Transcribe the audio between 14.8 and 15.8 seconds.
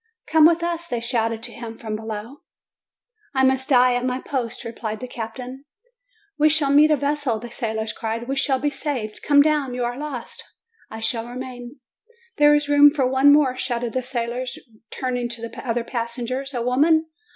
turning to the